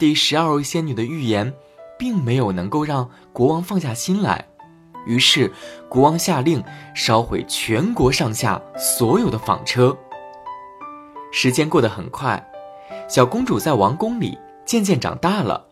[0.00, 1.52] 第十二位仙女的预言，
[1.98, 4.42] 并没有能够让国王放下心来。
[5.06, 5.52] 于是，
[5.90, 9.94] 国王下令烧毁全国上下所有的纺车。
[11.30, 12.42] 时间过得很快，
[13.10, 15.66] 小公主在王宫里渐渐长大了，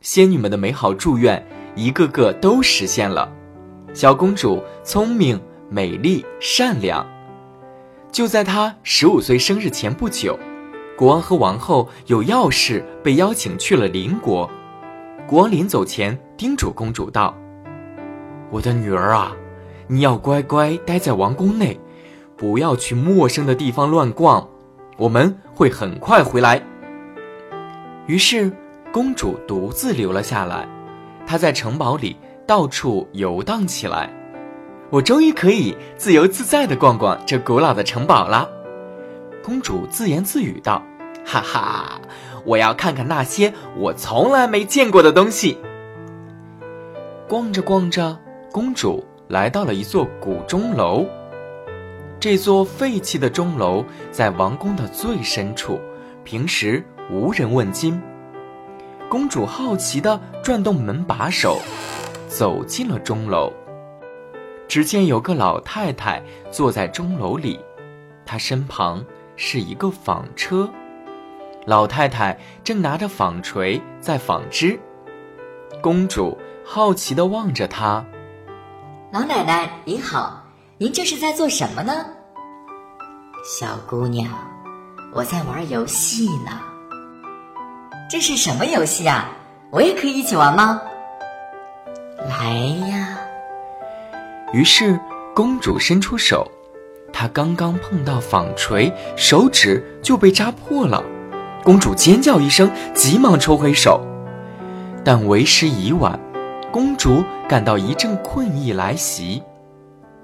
[0.00, 1.44] 仙女们的美好祝愿
[1.74, 3.28] 一个个都实现了。
[3.92, 7.04] 小公主聪明、美丽、善良。
[8.12, 10.38] 就在她十五岁生日前不久，
[11.00, 14.50] 国王和王后有要事被邀请去了邻国。
[15.26, 17.34] 国王临走前叮嘱公主道。
[18.50, 19.32] 我的女儿啊，
[19.86, 21.80] 你要乖乖待在王宫内，
[22.36, 24.46] 不要去陌生的地方乱逛。
[24.98, 26.62] 我们会很快回来。
[28.06, 28.52] 于是，
[28.92, 30.68] 公主独自留了下来。
[31.26, 32.14] 她在城堡里
[32.46, 34.10] 到处游荡起来。
[34.90, 38.46] 我终于可以自由自在地逛逛这古老的城堡了。
[39.50, 40.80] 公主自言自语道
[41.26, 42.00] ：“哈哈，
[42.44, 45.58] 我要看看那些我从来没见过的东西。”
[47.28, 48.16] 逛着逛着。
[48.52, 51.04] 公主来到了一座古钟楼。
[52.20, 55.80] 这座废弃的钟楼在王宫的最深处，
[56.22, 58.00] 平时无人问津。
[59.08, 61.58] 公主好奇地转动门把手，
[62.28, 63.52] 走进了钟楼。
[64.68, 67.58] 只见有个老太太坐在钟楼里，
[68.24, 69.04] 她身旁
[69.42, 70.70] 是一个纺车，
[71.64, 74.78] 老太太正拿着纺锤在纺织。
[75.80, 78.04] 公主好奇地望着她。
[79.10, 80.44] 老奶奶您好，
[80.76, 82.04] 您这是在做什么呢？
[83.42, 84.30] 小姑娘，
[85.14, 86.60] 我在玩游戏呢。
[88.10, 89.30] 这是什么游戏啊？
[89.70, 90.82] 我也可以一起玩吗？
[92.28, 92.58] 来
[92.90, 93.18] 呀！
[94.52, 95.00] 于是
[95.34, 96.46] 公主伸出手，
[97.20, 101.04] 她刚刚碰到纺锤，手指就被扎破了。
[101.62, 104.00] 公主尖叫一声，急忙抽回手，
[105.04, 106.18] 但为时已晚。
[106.72, 109.42] 公主感到一阵困意来袭，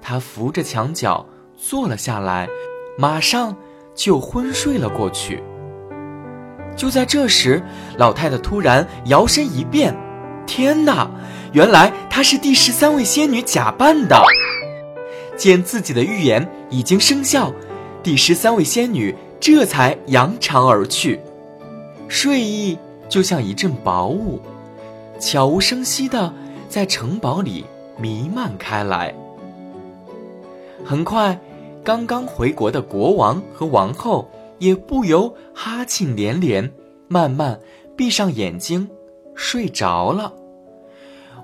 [0.01, 1.23] 她扶着墙角
[1.55, 2.47] 坐了下来，
[2.97, 3.55] 马上
[3.93, 5.43] 就昏睡了过去。
[6.75, 7.61] 就在这时，
[7.99, 9.95] 老太太突然摇身一变，
[10.47, 11.07] 天哪！
[11.53, 14.19] 原来她是第十三位仙女假扮的。
[15.37, 17.53] 见自己的预言已经生效，
[18.01, 21.19] 第十三位仙女这才扬长而去，
[22.07, 22.77] 睡意
[23.07, 24.41] 就像一阵薄雾。
[25.19, 26.33] 悄无声息地
[26.67, 27.65] 在城堡里
[27.97, 29.13] 弥漫开来。
[30.83, 31.39] 很快，
[31.83, 36.71] 刚刚回国的国王和王后也不由哈欠连连，
[37.07, 37.59] 慢慢
[37.95, 38.89] 闭上眼睛
[39.35, 40.33] 睡着了。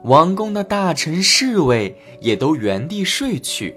[0.03, 3.75] 王宫的大臣侍卫也都原地睡去，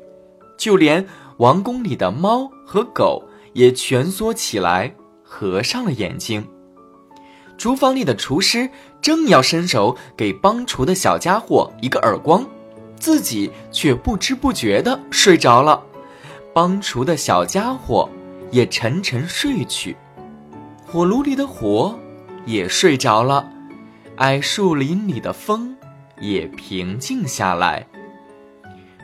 [0.56, 1.06] 就连
[1.38, 3.22] 王宫里的猫和狗
[3.52, 6.46] 也蜷缩起来，合上了眼睛。
[7.58, 8.68] 厨房里的厨师
[9.00, 12.46] 正要伸手给帮厨的小家伙一个耳光，
[12.98, 15.82] 自己却不知不觉地睡着了。
[16.52, 18.08] 帮厨的小家伙
[18.50, 19.96] 也沉沉睡去，
[20.86, 21.98] 火炉里的火
[22.44, 23.50] 也睡着了，
[24.16, 25.76] 矮树林里的风
[26.20, 27.86] 也平静下来。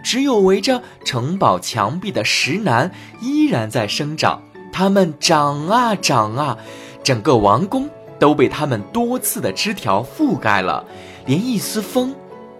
[0.02, 2.90] 只有围着城堡墙壁的石楠
[3.20, 4.42] 依然在生长，
[4.72, 6.58] 它们长啊长啊，
[7.02, 7.88] 整个王宫。
[8.18, 10.84] 都被它们多刺的枝条覆盖了，
[11.26, 12.14] 连一丝风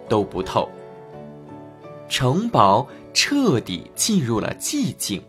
[0.09, 0.67] 都不透。
[2.09, 5.23] 城堡彻底进入了寂静。